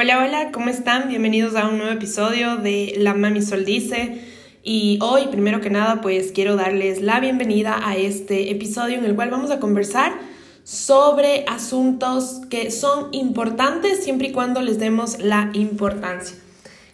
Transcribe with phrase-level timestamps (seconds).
[0.00, 1.08] Hola, hola, ¿cómo están?
[1.08, 4.20] Bienvenidos a un nuevo episodio de La Mami Sol Dice.
[4.62, 9.16] Y hoy, primero que nada, pues quiero darles la bienvenida a este episodio en el
[9.16, 10.12] cual vamos a conversar
[10.62, 16.36] sobre asuntos que son importantes siempre y cuando les demos la importancia.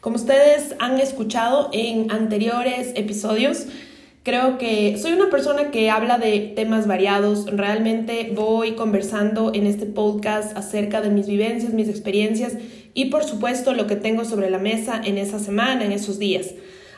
[0.01, 3.67] Como ustedes han escuchado en anteriores episodios,
[4.25, 7.45] Creo que soy una persona que habla de temas variados.
[7.45, 12.55] Realmente voy conversando en este podcast acerca de mis vivencias, mis experiencias
[12.95, 16.51] y por supuesto lo que tengo sobre la mesa en esa semana, en esos días.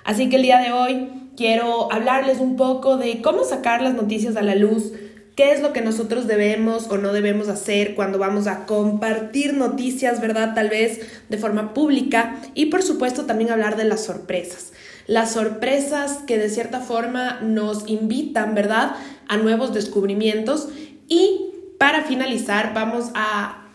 [0.04, 4.36] Así que el día de hoy quiero hablarles un poco de cómo sacar las noticias
[4.36, 4.92] a la luz,
[5.34, 10.20] qué es lo que nosotros debemos o no debemos hacer cuando vamos a compartir noticias,
[10.20, 10.54] ¿verdad?
[10.54, 14.72] Tal vez de forma pública y por supuesto también hablar de las sorpresas
[15.06, 18.96] las sorpresas que de cierta forma nos invitan, ¿verdad?,
[19.28, 20.68] a nuevos descubrimientos.
[21.08, 23.68] Y para finalizar, vamos a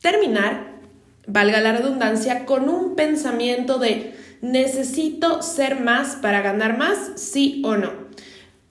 [0.00, 0.69] terminar,
[1.26, 7.76] valga la redundancia, con un pensamiento de necesito ser más para ganar más, sí o
[7.76, 7.92] no.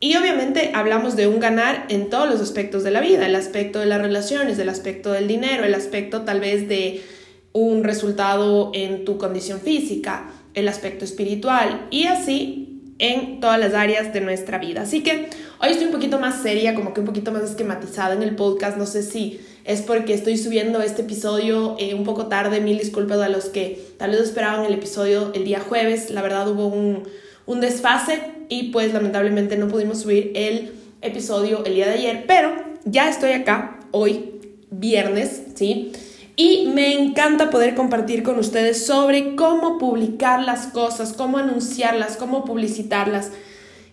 [0.01, 3.79] Y obviamente hablamos de un ganar en todos los aspectos de la vida, el aspecto
[3.79, 7.03] de las relaciones, el aspecto del dinero, el aspecto tal vez de
[7.51, 14.13] un resultado en tu condición física, el aspecto espiritual y así en todas las áreas
[14.13, 14.83] de nuestra vida.
[14.83, 15.29] Así que
[15.61, 18.77] hoy estoy un poquito más seria, como que un poquito más esquematizada en el podcast.
[18.77, 22.61] No sé si es porque estoy subiendo este episodio eh, un poco tarde.
[22.61, 26.09] Mil disculpas a los que tal vez esperaban el episodio el día jueves.
[26.09, 27.03] La verdad hubo un,
[27.45, 30.71] un desfase y pues lamentablemente no pudimos subir el
[31.01, 32.25] episodio el día de ayer.
[32.27, 32.51] Pero
[32.85, 34.39] ya estoy acá hoy,
[34.71, 35.91] viernes, ¿sí?
[36.35, 42.45] Y me encanta poder compartir con ustedes sobre cómo publicar las cosas, cómo anunciarlas, cómo
[42.45, 43.31] publicitarlas.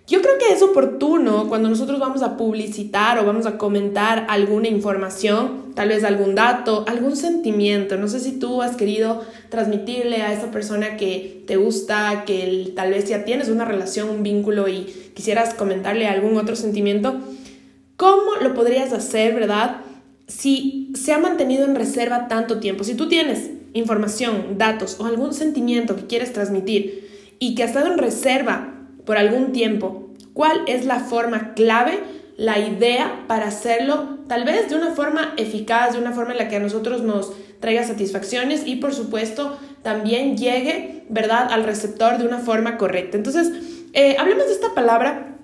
[0.07, 4.69] Yo creo que es oportuno cuando nosotros vamos a publicitar o vamos a comentar alguna
[4.69, 7.97] información, tal vez algún dato, algún sentimiento.
[7.97, 12.91] No sé si tú has querido transmitirle a esa persona que te gusta, que tal
[12.91, 17.17] vez ya tienes una relación, un vínculo y quisieras comentarle algún otro sentimiento.
[17.97, 19.79] ¿Cómo lo podrías hacer, verdad?
[20.27, 25.33] si se ha mantenido en reserva tanto tiempo, si tú tienes información, datos o algún
[25.33, 28.76] sentimiento que quieres transmitir y que ha estado en reserva
[29.07, 32.01] por algún tiempo, ¿cuál es la forma clave,
[32.37, 36.49] la idea para hacerlo tal vez de una forma eficaz, de una forma en la
[36.49, 42.27] que a nosotros nos traiga satisfacciones y por supuesto también llegue, ¿verdad?, al receptor de
[42.27, 43.17] una forma correcta.
[43.17, 43.53] Entonces,
[43.93, 45.36] eh, hablemos de esta palabra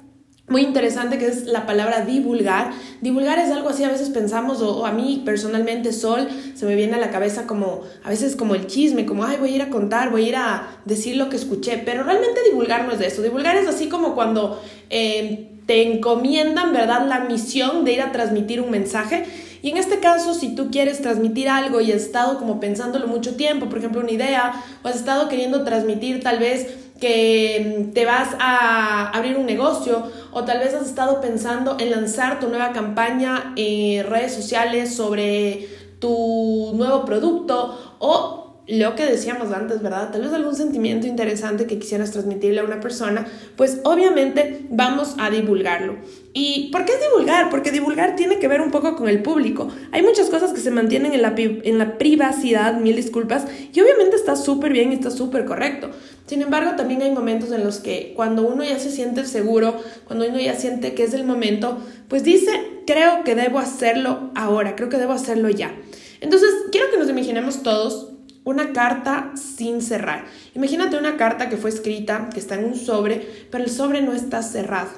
[0.53, 2.71] muy interesante que es la palabra divulgar.
[3.01, 6.95] Divulgar es algo así, a veces pensamos, o, a mí personalmente, Sol, se me viene
[6.95, 9.71] a la cabeza como, a veces como el chisme, como, ay, voy a ir a
[9.71, 13.23] contar, voy a ir a decir lo que escuché, pero realmente divulgar no es eso.
[13.23, 18.61] Divulgar es así como cuando eh, te encomiendan, ¿verdad?, la misión de ir a transmitir
[18.61, 19.25] un mensaje.
[19.63, 23.37] Y en este caso, si tú quieres transmitir algo y has estado como pensándolo mucho
[23.37, 24.53] tiempo, por ejemplo, una idea,
[24.83, 26.67] o has estado queriendo transmitir tal vez
[27.03, 32.39] que te vas a abrir un negocio o tal vez has estado pensando en lanzar
[32.39, 35.69] tu nueva campaña en redes sociales sobre
[35.99, 40.11] tu nuevo producto o lo que decíamos antes, ¿verdad?
[40.13, 45.31] Tal vez algún sentimiento interesante que quisieras transmitirle a una persona, pues obviamente vamos a
[45.31, 45.97] divulgarlo.
[46.33, 47.51] ¿Y por qué divulgar?
[47.51, 49.69] Porque divulgar tiene que ver un poco con el público.
[49.91, 54.15] Hay muchas cosas que se mantienen en la, en la privacidad, mil disculpas, y obviamente
[54.15, 55.91] está súper bien y está súper correcto.
[56.27, 60.27] Sin embargo, también hay momentos en los que cuando uno ya se siente seguro, cuando
[60.27, 62.53] uno ya siente que es el momento, pues dice,
[62.87, 65.75] creo que debo hacerlo ahora, creo que debo hacerlo ya.
[66.21, 68.12] Entonces, quiero que nos imaginemos todos
[68.45, 70.25] una carta sin cerrar.
[70.55, 74.13] Imagínate una carta que fue escrita, que está en un sobre, pero el sobre no
[74.13, 74.91] está cerrado.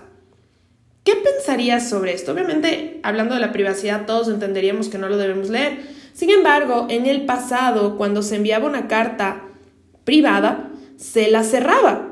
[1.05, 2.33] ¿Qué pensarías sobre esto?
[2.33, 5.83] Obviamente, hablando de la privacidad, todos entenderíamos que no lo debemos leer.
[6.15, 9.43] Sin embargo, en el pasado, cuando se enviaba una carta
[10.05, 12.09] privada, se la cerraba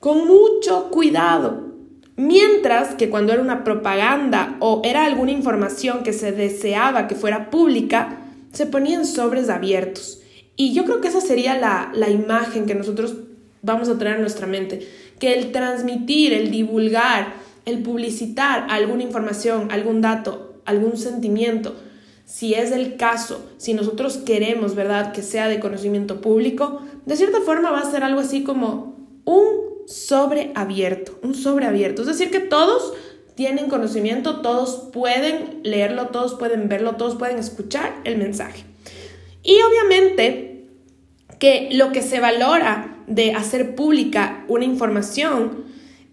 [0.00, 1.68] con mucho cuidado.
[2.16, 7.50] Mientras que cuando era una propaganda o era alguna información que se deseaba que fuera
[7.50, 8.18] pública,
[8.52, 10.19] se ponían sobres abiertos.
[10.60, 13.14] Y yo creo que esa sería la, la imagen que nosotros
[13.62, 14.86] vamos a traer a nuestra mente,
[15.18, 17.32] que el transmitir, el divulgar,
[17.64, 21.76] el publicitar alguna información, algún dato, algún sentimiento,
[22.26, 27.40] si es el caso, si nosotros queremos, ¿verdad?, que sea de conocimiento público, de cierta
[27.40, 32.02] forma va a ser algo así como un sobre abierto, un sobre abierto.
[32.02, 32.92] Es decir, que todos
[33.34, 38.66] tienen conocimiento, todos pueden leerlo, todos pueden verlo, todos pueden escuchar el mensaje.
[39.42, 40.49] Y obviamente
[41.40, 45.64] que lo que se valora de hacer pública una información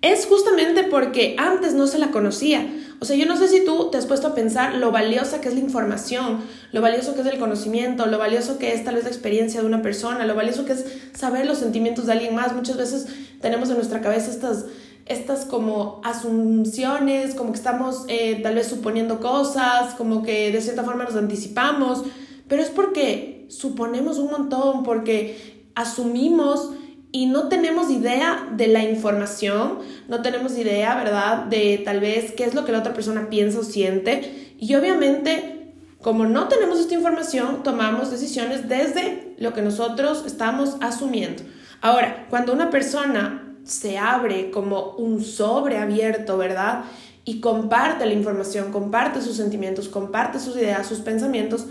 [0.02, 2.68] es justamente porque antes no se la conocía
[3.00, 5.50] O sea, yo no sé si tú te has puesto a pensar lo valiosa que
[5.50, 6.40] es la información,
[6.72, 9.68] lo valioso que es el conocimiento, lo valioso que es tal vez la experiencia de
[9.68, 12.56] una persona, lo valioso que es saber los sentimientos de alguien más.
[12.56, 13.08] Muchas veces
[13.40, 14.66] tenemos en nuestra cabeza estas
[15.06, 20.84] estas como asunciones, como que estamos eh, tal vez suponiendo cosas, como que de cierta
[20.84, 22.04] forma nos anticipamos,
[22.48, 26.72] pero es porque suponemos un montón, porque asumimos
[27.12, 32.44] y no tenemos idea de la información, no tenemos idea, ¿verdad?, de tal vez qué
[32.44, 34.56] es lo que la otra persona piensa o siente.
[34.60, 41.44] Y obviamente, como no tenemos esta información, tomamos decisiones desde lo que nosotros estamos asumiendo.
[41.82, 46.86] Ahora, cuando una persona se abre como un sobre abierto, ¿verdad?
[47.24, 51.68] Y comparte la información, comparte sus sentimientos, comparte sus ideas, sus pensamientos,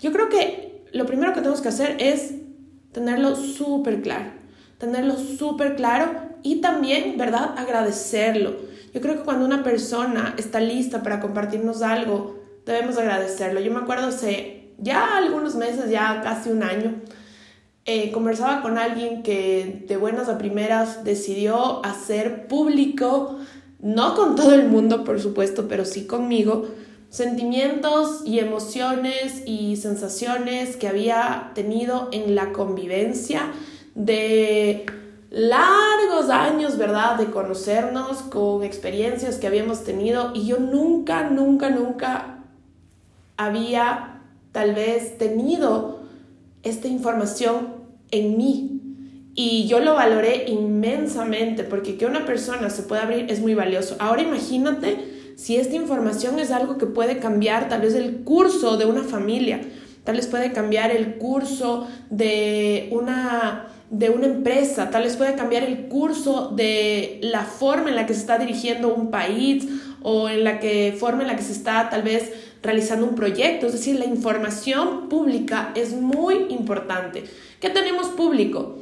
[0.00, 2.34] yo creo que lo primero que tenemos que hacer es
[2.92, 4.30] tenerlo súper claro,
[4.78, 6.10] tenerlo súper claro
[6.42, 7.54] y también, ¿verdad?
[7.58, 8.56] Agradecerlo.
[8.94, 13.60] Yo creo que cuando una persona está lista para compartirnos algo, debemos agradecerlo.
[13.60, 16.94] Yo me acuerdo hace ya algunos meses, ya casi un año,
[17.84, 23.38] eh, conversaba con alguien que de buenas a primeras decidió hacer público,
[23.80, 26.66] no con todo el mundo, por supuesto, pero sí conmigo,
[27.10, 33.52] sentimientos y emociones y sensaciones que había tenido en la convivencia
[33.94, 34.86] de
[35.30, 37.16] largos años, ¿verdad?
[37.16, 42.38] De conocernos con experiencias que habíamos tenido y yo nunca, nunca, nunca
[43.36, 44.22] había
[44.52, 46.00] tal vez tenido
[46.62, 47.74] esta información
[48.10, 48.72] en mí.
[49.34, 53.96] Y yo lo valoré inmensamente porque que una persona se pueda abrir es muy valioso.
[53.98, 58.86] Ahora imagínate si esta información es algo que puede cambiar tal vez el curso de
[58.86, 59.60] una familia,
[60.02, 65.62] tal vez puede cambiar el curso de una de una empresa, tal vez puede cambiar
[65.62, 69.64] el curso de la forma en la que se está dirigiendo un país
[70.02, 73.66] o en la que forma en la que se está tal vez realizando un proyecto,
[73.66, 77.24] es decir, la información pública es muy importante.
[77.60, 78.76] ¿Qué tenemos público?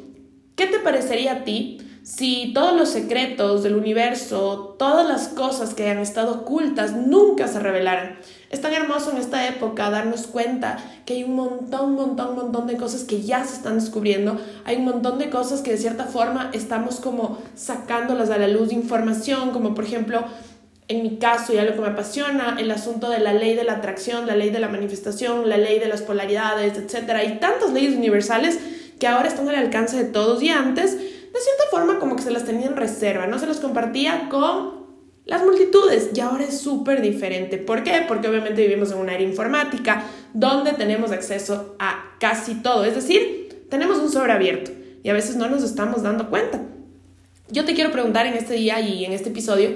[0.56, 5.88] ¿Qué te parecería a ti si todos los secretos del universo, todas las cosas que
[5.88, 8.18] han estado ocultas nunca se revelaran?
[8.50, 12.76] Es tan hermoso en esta época darnos cuenta que hay un montón, montón, montón de
[12.76, 14.38] cosas que ya se están descubriendo.
[14.66, 18.68] Hay un montón de cosas que de cierta forma estamos como sacándolas a la luz
[18.68, 20.24] de información, como por ejemplo
[20.88, 23.76] en mi caso y algo que me apasiona, el asunto de la ley de la
[23.76, 27.12] atracción, la ley de la manifestación, la ley de las polaridades, etc.
[27.12, 28.58] Hay tantas leyes universales
[28.98, 30.98] que ahora están al alcance de todos y antes,
[31.34, 34.84] de cierta forma como que se las tenía en reserva, no se las compartía con
[35.24, 37.58] las multitudes y ahora es súper diferente.
[37.58, 38.04] ¿Por qué?
[38.06, 43.66] Porque obviamente vivimos en una era informática donde tenemos acceso a casi todo, es decir,
[43.68, 44.70] tenemos un sobre abierto
[45.02, 46.62] y a veces no nos estamos dando cuenta.
[47.50, 49.70] Yo te quiero preguntar en este día y en este episodio,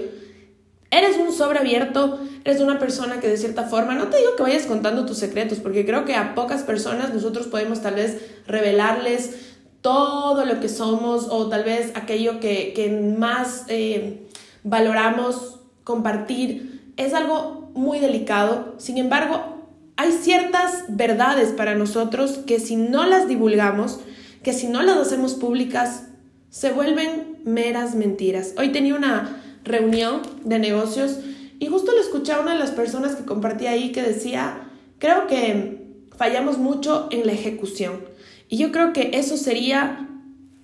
[0.90, 4.43] Eres un sobre abierto, eres una persona que de cierta forma, no te digo que
[4.43, 8.16] vayas contando tus secretos, porque creo que a pocas personas nosotros podemos tal vez
[8.46, 9.48] revelarles
[9.80, 14.26] todo lo que somos o tal vez aquello que, más eh,
[14.64, 16.92] valoramos compartir.
[16.96, 19.58] Es algo muy delicado, sin embargo,
[19.96, 24.00] hay ciertas verdades para nosotros que si no las divulgamos,
[24.42, 26.04] que si no las hacemos públicas,
[26.50, 28.54] se vuelven meras mentiras.
[28.56, 31.19] Hoy tenía una reunión de negocios
[31.58, 35.26] y justo le escuché a una de las personas que compartía ahí que decía, creo
[35.26, 35.82] que
[36.16, 38.00] fallamos mucho en la ejecución.
[38.49, 40.09] Y yo creo que eso sería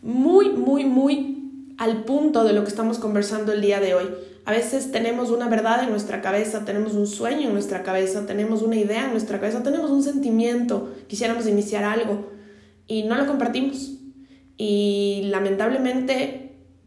[0.03, 4.07] muy, muy, muy al punto de lo que estamos conversando el día de hoy.
[4.45, 8.63] A veces tenemos una verdad en nuestra cabeza, tenemos un sueño en nuestra cabeza, tenemos
[8.63, 12.31] una idea en nuestra cabeza, tenemos un sentimiento, quisiéramos iniciar algo
[12.87, 13.93] y no lo compartimos.
[14.57, 16.45] Y lamentablemente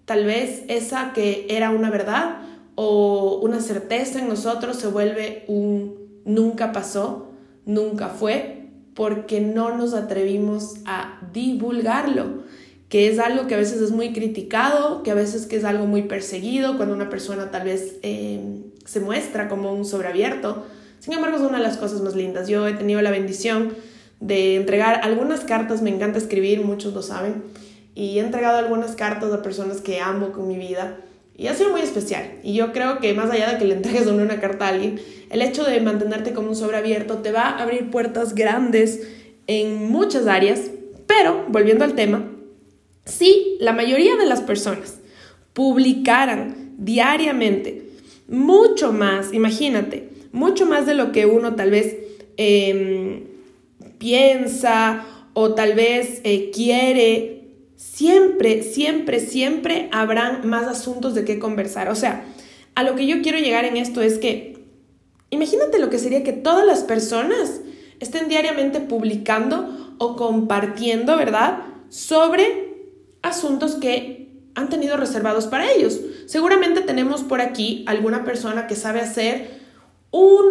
[0.07, 2.37] Tal vez esa que era una verdad
[2.75, 7.33] o una certeza en nosotros se vuelve un nunca pasó,
[7.65, 8.56] nunca fue,
[8.97, 12.43] porque no nos atrevimos a divulgarlo,
[12.89, 15.85] que es algo que a veces es muy criticado, que a veces que es algo
[15.85, 18.41] muy perseguido, cuando una persona tal vez eh,
[18.85, 20.65] se muestra como un sobreabierto.
[20.99, 22.47] Sin embargo, es una de las cosas más lindas.
[22.47, 23.75] Yo he tenido la bendición
[24.19, 27.43] de entregar algunas cartas, me encanta escribir, muchos lo saben
[27.93, 30.97] y he entregado algunas cartas a personas que amo con mi vida
[31.37, 32.39] y ha sido muy especial.
[32.43, 35.41] Y yo creo que más allá de que le entregues una carta a alguien, el
[35.41, 39.07] hecho de mantenerte como un sobre abierto te va a abrir puertas grandes
[39.45, 40.71] en muchas áreas.
[41.05, 42.27] Pero, volviendo al tema,
[43.05, 44.99] si la mayoría de las personas
[45.53, 47.87] publicaran diariamente
[48.27, 51.95] mucho más, imagínate, mucho más de lo que uno tal vez
[52.35, 53.23] em,
[53.99, 57.36] piensa o tal vez eh, quiere
[57.77, 61.89] Siempre, siempre, siempre habrán más asuntos de qué conversar.
[61.89, 62.25] O sea,
[62.73, 64.65] a lo que yo quiero llegar en esto es que
[65.29, 67.61] imagínate lo que sería que todas las personas
[67.99, 71.59] estén diariamente publicando o compartiendo, ¿verdad?
[71.89, 72.87] Sobre
[73.21, 75.99] asuntos que han tenido reservados para ellos.
[76.25, 79.61] Seguramente tenemos por aquí alguna persona que sabe hacer
[80.09, 80.45] un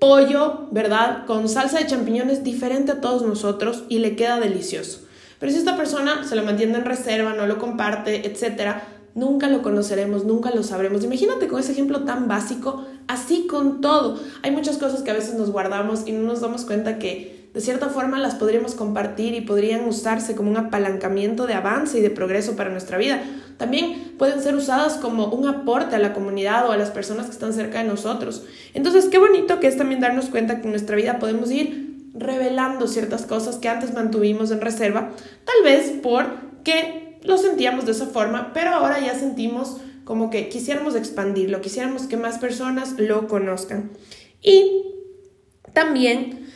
[0.00, 1.26] pollo, ¿verdad?
[1.26, 5.06] Con salsa de champiñones diferente a todos nosotros y le queda delicioso.
[5.42, 8.84] Pero si esta persona se lo mantiene en reserva, no lo comparte, etcétera,
[9.16, 11.02] nunca lo conoceremos, nunca lo sabremos.
[11.02, 14.20] Imagínate con ese ejemplo tan básico, así con todo.
[14.44, 17.60] Hay muchas cosas que a veces nos guardamos y no nos damos cuenta que de
[17.60, 22.10] cierta forma las podríamos compartir y podrían usarse como un apalancamiento de avance y de
[22.10, 23.20] progreso para nuestra vida.
[23.56, 27.32] También pueden ser usadas como un aporte a la comunidad o a las personas que
[27.32, 28.44] están cerca de nosotros.
[28.74, 32.86] Entonces, qué bonito que es también darnos cuenta que en nuestra vida podemos ir revelando
[32.86, 35.10] ciertas cosas que antes mantuvimos en reserva,
[35.44, 40.94] tal vez porque lo sentíamos de esa forma, pero ahora ya sentimos como que quisiéramos
[40.96, 43.90] expandirlo, quisiéramos que más personas lo conozcan.
[44.42, 44.82] Y
[45.72, 46.46] también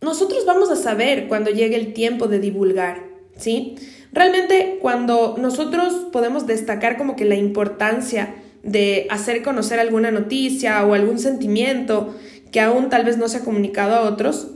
[0.00, 3.04] nosotros vamos a saber cuando llegue el tiempo de divulgar,
[3.36, 3.76] ¿sí?
[4.12, 10.94] Realmente cuando nosotros podemos destacar como que la importancia de hacer conocer alguna noticia o
[10.94, 12.14] algún sentimiento
[12.52, 14.48] que aún tal vez no se ha comunicado a otros,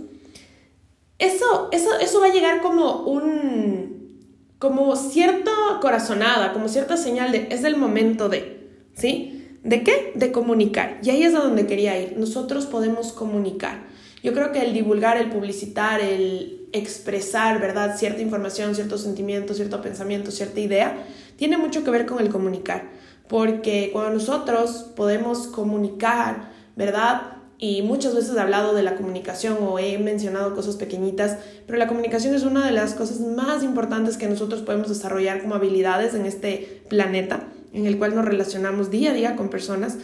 [1.18, 4.22] eso, eso, eso va a llegar como un,
[4.58, 9.34] como cierta corazonada, como cierta señal de es el momento de, ¿sí?
[9.62, 10.12] ¿De qué?
[10.14, 10.98] De comunicar.
[11.02, 12.16] Y ahí es a donde quería ir.
[12.16, 13.86] Nosotros podemos comunicar.
[14.22, 17.96] Yo creo que el divulgar, el publicitar, el expresar, ¿verdad?
[17.96, 20.96] Cierta información, cierto sentimiento, cierto pensamiento, cierta idea,
[21.36, 22.90] tiene mucho que ver con el comunicar.
[23.28, 27.37] Porque cuando nosotros podemos comunicar, ¿verdad?
[27.58, 31.88] Y muchas veces he hablado de la comunicación o he mencionado cosas pequeñitas, pero la
[31.88, 36.24] comunicación es una de las cosas más importantes que nosotros podemos desarrollar como habilidades en
[36.24, 39.98] este planeta, en el cual nos relacionamos día a día con personas.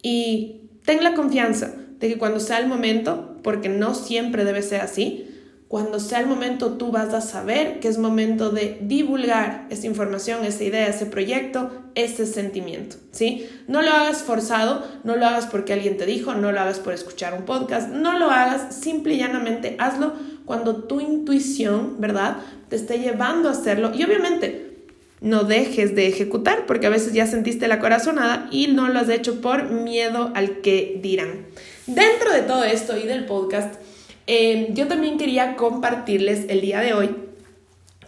[0.00, 4.80] Y ten la confianza de que cuando sea el momento, porque no siempre debe ser
[4.80, 5.31] así,
[5.72, 10.44] cuando sea el momento tú vas a saber que es momento de divulgar esa información,
[10.44, 13.48] esa idea, ese proyecto, ese sentimiento, ¿sí?
[13.68, 16.92] No lo hagas forzado, no lo hagas porque alguien te dijo, no lo hagas por
[16.92, 20.12] escuchar un podcast, no lo hagas, simple y llanamente hazlo
[20.44, 22.36] cuando tu intuición, ¿verdad?
[22.68, 24.76] Te esté llevando a hacerlo y obviamente
[25.22, 29.08] no dejes de ejecutar porque a veces ya sentiste la corazonada y no lo has
[29.08, 31.46] hecho por miedo al que dirán.
[31.86, 33.76] Dentro de todo esto y del podcast,
[34.26, 37.14] Em, yo también quería compartirles el día de hoy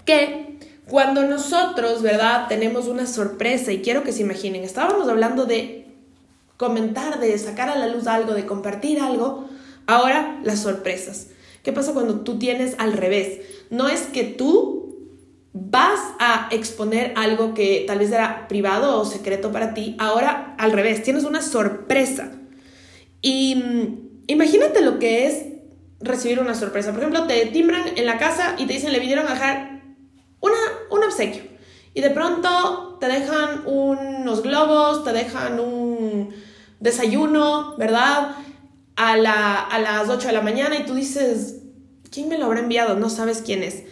[0.05, 2.47] que cuando nosotros, ¿verdad?
[2.49, 5.87] Tenemos una sorpresa y quiero que se imaginen, estábamos hablando de
[6.57, 9.49] comentar, de sacar a la luz algo, de compartir algo,
[9.87, 11.29] ahora las sorpresas.
[11.63, 13.41] ¿Qué pasa cuando tú tienes al revés?
[13.71, 14.85] No es que tú
[15.55, 20.73] vas a exponer algo que tal vez era privado o secreto para ti, ahora al
[20.73, 22.33] revés, tienes una sorpresa.
[23.23, 25.54] Y mm, imagínate lo que es
[26.05, 26.91] recibir una sorpresa.
[26.91, 29.83] Por ejemplo, te timbran en la casa y te dicen, le vinieron a dejar
[30.41, 30.57] una,
[30.91, 31.43] un obsequio.
[31.95, 36.35] Y de pronto te dejan unos globos, te dejan un
[36.81, 38.37] desayuno, ¿verdad?
[38.97, 41.57] A, la, a las 8 de la mañana y tú dices,
[42.11, 42.97] ¿quién me lo habrá enviado?
[42.97, 43.85] No sabes quién es.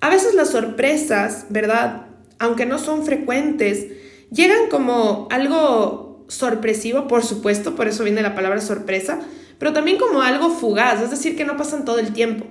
[0.00, 2.06] A veces las sorpresas, ¿verdad?
[2.38, 3.86] Aunque no son frecuentes,
[4.30, 9.20] llegan como algo sorpresivo, por supuesto, por eso viene la palabra sorpresa,
[9.60, 12.46] pero también como algo fugaz, es decir, que no pasan todo el tiempo.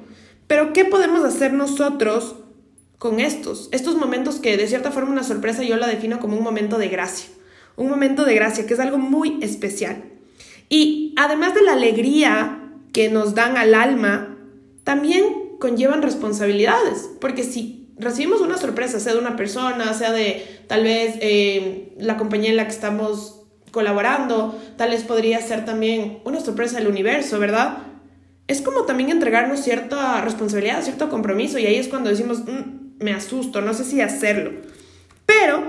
[0.46, 2.36] Pero ¿qué podemos hacer nosotros
[3.00, 3.68] con estos?
[3.72, 6.88] Estos momentos que de cierta forma una sorpresa yo la defino como un momento de
[6.88, 7.28] gracia,
[7.78, 10.04] un momento de gracia que es algo muy especial.
[10.70, 14.38] Y además de la alegría que nos dan al alma,
[14.84, 20.84] también conllevan responsabilidades, porque si recibimos una sorpresa, sea de una persona, sea de tal
[20.84, 23.39] vez eh, la compañía en la que estamos
[23.72, 27.80] colaborando, tal vez podría ser también una sorpresa del universo, ¿verdad?
[28.48, 33.14] Es como también entregarnos cierta responsabilidad, cierto compromiso y ahí es cuando decimos, mm, me
[33.14, 34.52] asusto, no sé si hacerlo.
[35.26, 35.64] Pero,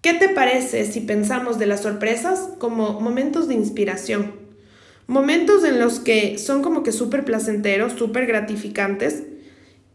[0.00, 4.34] ¿qué te parece si pensamos de las sorpresas como momentos de inspiración?
[5.08, 9.24] Momentos en los que son como que súper placenteros, súper gratificantes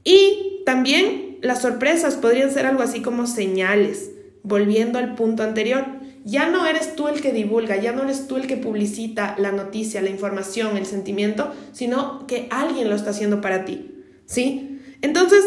[0.03, 4.11] y también las sorpresas podrían ser algo así como señales,
[4.43, 8.37] volviendo al punto anterior ya no eres tú el que divulga, ya no eres tú
[8.37, 13.41] el que publicita la noticia, la información, el sentimiento, sino que alguien lo está haciendo
[13.41, 13.91] para ti,
[14.25, 14.79] ¿sí?
[15.01, 15.43] Entonces,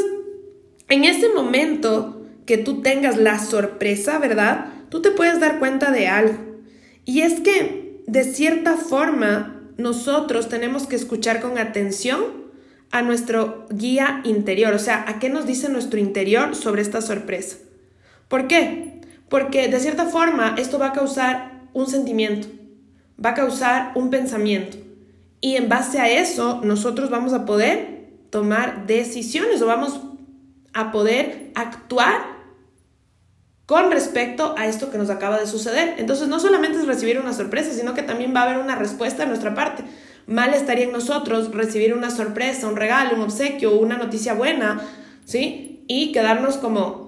[0.88, 4.66] en ese momento que tú tengas la sorpresa, ¿verdad?
[4.90, 6.38] Tú te puedes dar cuenta de algo.
[7.04, 12.44] Y es que, de cierta forma, nosotros tenemos que escuchar con atención
[12.90, 17.56] a nuestro guía interior, o sea, a qué nos dice nuestro interior sobre esta sorpresa.
[18.28, 19.00] ¿Por qué?
[19.28, 22.48] Porque de cierta forma esto va a causar un sentimiento,
[23.22, 24.78] va a causar un pensamiento.
[25.40, 30.00] Y en base a eso nosotros vamos a poder tomar decisiones o vamos
[30.72, 32.34] a poder actuar
[33.66, 35.94] con respecto a esto que nos acaba de suceder.
[35.98, 39.22] Entonces no solamente es recibir una sorpresa, sino que también va a haber una respuesta
[39.22, 39.84] de nuestra parte.
[40.26, 44.80] Mal estaría en nosotros recibir una sorpresa, un regalo, un obsequio, una noticia buena,
[45.24, 45.84] ¿sí?
[45.86, 47.03] Y quedarnos como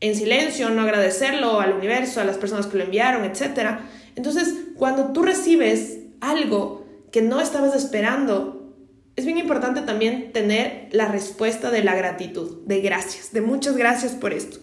[0.00, 3.78] en silencio, no agradecerlo al universo, a las personas que lo enviaron, etc.
[4.16, 8.74] Entonces, cuando tú recibes algo que no estabas esperando,
[9.16, 14.12] es bien importante también tener la respuesta de la gratitud, de gracias, de muchas gracias
[14.12, 14.58] por esto.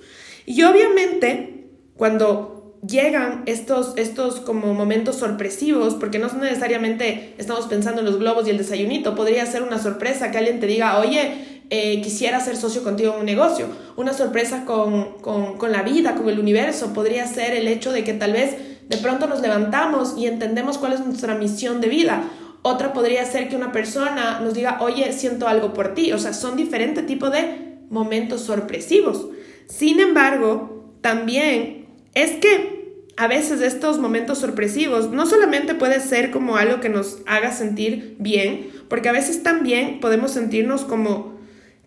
[0.45, 8.07] Y obviamente, cuando llegan estos, estos como momentos sorpresivos, porque no necesariamente estamos pensando en
[8.07, 12.01] los globos y el desayunito, podría ser una sorpresa que alguien te diga, oye, eh,
[12.01, 16.37] quisiera ser socio contigo en un negocio, una sorpresa con, con, la vida, con el
[16.37, 18.57] universo, podría ser el hecho de que tal vez
[18.89, 22.23] de pronto nos levantamos y entendemos cuál es nuestra misión de vida.
[22.61, 26.11] Otra podría ser que una persona nos diga, oye, siento algo por ti.
[26.11, 29.27] O sea, son diferentes tipos de momentos sorpresivos.
[29.67, 36.57] Sin embargo, también es que a veces estos momentos sorpresivos no solamente puede ser como
[36.57, 41.30] algo que nos haga sentir bien, porque a veces también podemos sentirnos como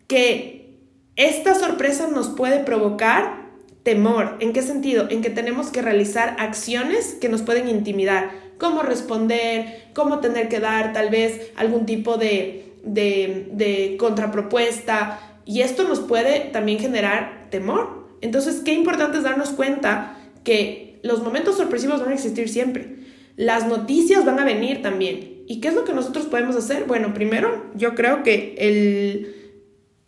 [0.06, 0.76] que
[1.16, 3.44] esta sorpresa nos puede provocar
[3.84, 4.36] temor.
[4.40, 5.06] ¿En qué sentido?
[5.10, 10.58] En que tenemos que realizar acciones que nos pueden intimidar, cómo responder, cómo tener que
[10.58, 18.08] dar tal vez algún tipo de, de, contrapropuesta, y esto nos puede también generar temor.
[18.22, 22.96] Entonces, qué importante es darnos cuenta que los momentos sorpresivos van a existir siempre.
[23.36, 25.42] Las noticias van a venir también.
[25.46, 26.84] ¿Y qué es lo que nosotros podemos hacer?
[26.84, 29.33] Bueno, primero, yo creo que el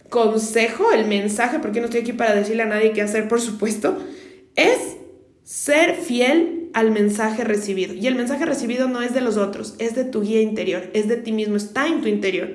[0.09, 3.99] consejo, el mensaje, porque no estoy aquí para decirle a nadie qué hacer, por supuesto,
[4.55, 4.97] es
[5.45, 7.95] ser fiel al mensaje recibido.
[7.95, 11.09] Y el mensaje recibido no es de los otros, es de tu guía interior, es
[11.09, 12.51] de ti mismo, está en tu interior.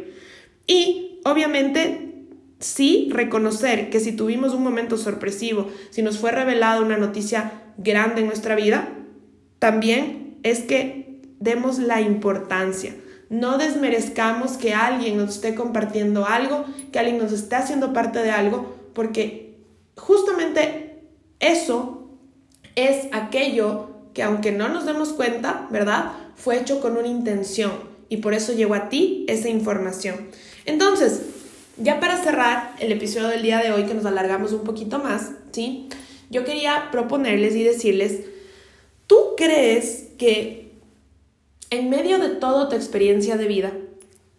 [0.68, 2.12] Y obviamente
[2.60, 8.22] sí reconocer que si tuvimos un momento sorpresivo, si nos fue revelada una noticia grande
[8.22, 8.90] en nuestra vida,
[9.60, 12.94] también es que demos la importancia.
[13.32, 18.30] No desmerezcamos que alguien nos esté compartiendo algo, que alguien nos esté haciendo parte de
[18.30, 19.56] algo, porque
[19.96, 21.00] justamente
[21.40, 22.10] eso
[22.76, 26.12] es aquello que aunque no nos demos cuenta, ¿verdad?
[26.36, 27.72] Fue hecho con una intención
[28.10, 30.28] y por eso llegó a ti esa información.
[30.66, 31.22] Entonces,
[31.78, 35.32] ya para cerrar el episodio del día de hoy, que nos alargamos un poquito más,
[35.54, 35.88] ¿sí?
[36.30, 38.26] Yo quería proponerles y decirles,
[39.08, 40.71] ¿tú crees que
[41.72, 43.72] en medio de toda tu experiencia de vida,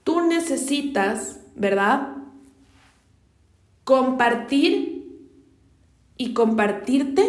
[0.05, 2.09] tú necesitas, ¿verdad?
[3.85, 4.93] Compartir
[6.17, 7.25] y compartirte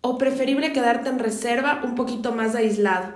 [0.00, 3.14] o preferible quedarte en reserva un poquito más aislado.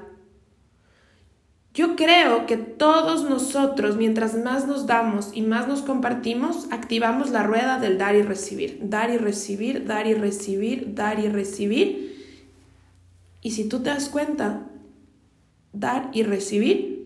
[1.72, 7.44] Yo creo que todos nosotros, mientras más nos damos y más nos compartimos, activamos la
[7.44, 8.80] rueda del dar y recibir.
[8.82, 12.10] Dar y recibir, dar y recibir, dar y recibir.
[13.40, 14.66] Y si tú te das cuenta,
[15.72, 17.00] dar y recibir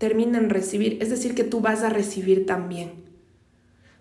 [0.00, 0.96] termina en recibir.
[1.02, 2.92] Es decir, que tú vas a recibir también.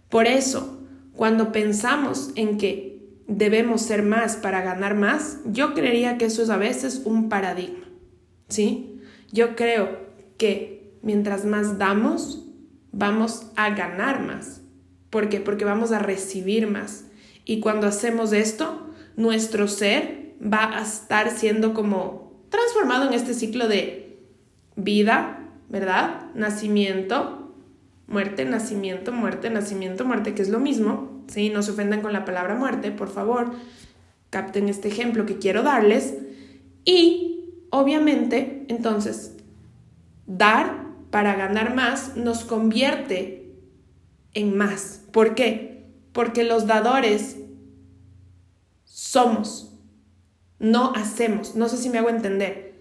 [0.07, 0.79] Por eso,
[1.13, 6.49] cuando pensamos en que debemos ser más para ganar más, yo creería que eso es
[6.49, 7.83] a veces un paradigma.
[8.47, 9.01] ¿Sí?
[9.33, 9.99] Yo creo
[10.37, 12.47] que mientras más damos,
[12.93, 14.61] vamos a ganar más.
[15.09, 15.41] ¿Por qué?
[15.41, 17.07] Porque vamos a recibir más.
[17.43, 23.67] Y cuando hacemos esto, nuestro ser va a estar siendo como transformado en este ciclo
[23.67, 24.19] de
[24.75, 26.31] vida, ¿verdad?
[26.35, 27.53] Nacimiento,
[28.07, 31.23] muerte, nacimiento, muerte, nacimiento, muerte, que es lo mismo.
[31.27, 31.49] ¿sí?
[31.49, 33.51] No se ofendan con la palabra muerte, por favor.
[34.29, 36.15] Capten este ejemplo que quiero darles.
[36.85, 37.29] Y
[37.71, 39.35] Obviamente, entonces,
[40.25, 43.53] dar para ganar más nos convierte
[44.33, 45.01] en más.
[45.11, 45.85] ¿Por qué?
[46.11, 47.37] Porque los dadores
[48.85, 49.78] somos,
[50.59, 51.55] no hacemos.
[51.55, 52.73] No sé si me hago entender.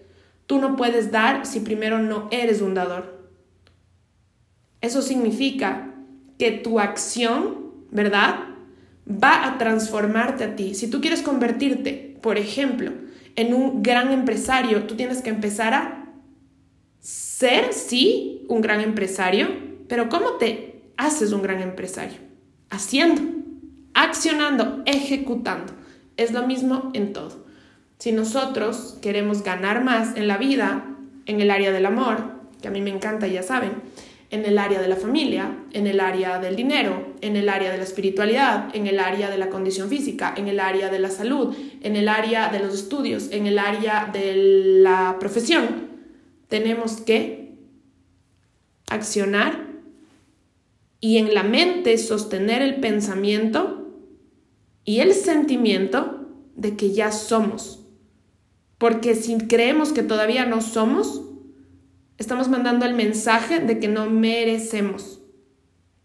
[0.45, 3.29] Tú no puedes dar si primero no eres un dador.
[4.81, 5.93] Eso significa
[6.37, 8.39] que tu acción, ¿verdad?
[9.07, 10.73] Va a transformarte a ti.
[10.73, 12.91] Si tú quieres convertirte, por ejemplo,
[13.35, 16.13] en un gran empresario, tú tienes que empezar a
[16.99, 19.47] ser, sí, un gran empresario,
[19.87, 22.17] pero ¿cómo te haces un gran empresario?
[22.69, 23.21] Haciendo,
[23.93, 25.73] accionando, ejecutando.
[26.17, 27.48] Es lo mismo en todo.
[27.99, 32.31] Si nosotros queremos ganar más en la vida, en el área del amor,
[32.61, 33.73] que a mí me encanta, ya saben,
[34.29, 37.77] en el área de la familia, en el área del dinero, en el área de
[37.77, 41.53] la espiritualidad, en el área de la condición física, en el área de la salud,
[41.81, 44.33] en el área de los estudios, en el área de
[44.81, 45.89] la profesión,
[46.47, 47.55] tenemos que
[48.89, 49.67] accionar
[51.01, 53.89] y en la mente sostener el pensamiento
[54.85, 57.78] y el sentimiento de que ya somos.
[58.79, 61.21] Porque si creemos que todavía no somos,
[62.17, 65.19] estamos mandando el mensaje de que no merecemos.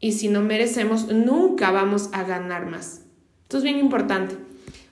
[0.01, 3.03] Y si no merecemos, nunca vamos a ganar más.
[3.43, 4.37] Esto es bien importante.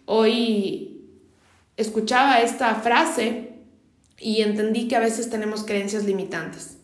[0.06, 1.02] Hoy
[1.76, 3.52] escuchaba esta frase
[4.18, 6.78] y entendí que a veces tenemos creencias limitantes.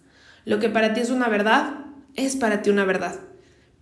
[0.45, 3.21] Lo que para ti es una verdad, es para ti una verdad.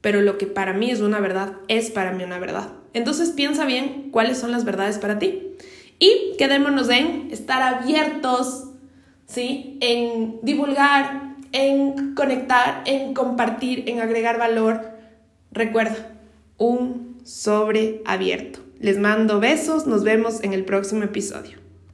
[0.02, 2.74] Pero lo que para mí es una verdad, es para mí una verdad.
[2.92, 5.56] Entonces piensa bien cuáles son las verdades para ti.
[5.98, 8.64] Y quedémonos en estar abiertos,
[9.26, 9.78] ¿sí?
[9.80, 14.90] En divulgar, en conectar, en compartir, en agregar valor.
[15.52, 16.14] Recuerda,
[16.58, 18.60] un sobre abierto.
[18.78, 21.65] Les mando besos, nos vemos en el próximo episodio.